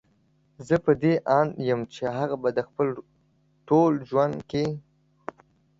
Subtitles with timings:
[0.67, 2.87] زه په دې اند يم چې هغه به په خپل
[3.67, 4.65] ټول ژوند کې